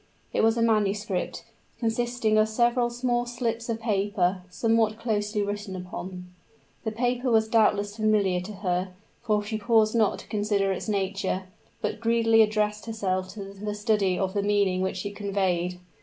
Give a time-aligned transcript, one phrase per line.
[0.33, 1.43] It was a manuscript,
[1.77, 6.25] consisting of several small slips of paper, somewhat closely written upon.
[6.83, 11.43] The paper was doubtless familiar to her; for she paused not to consider its nature,
[11.81, 15.77] but greedily addressed herself to the study of the meaning which it conveyed.